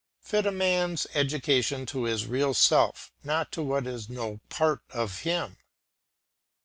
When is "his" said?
2.05-2.25